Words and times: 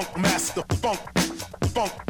funk 0.00 0.16
master, 0.18 0.64
funk, 0.80 1.00
funk. 1.74 2.09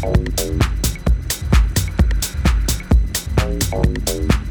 Thank 0.00 0.38
you. 4.08 4.47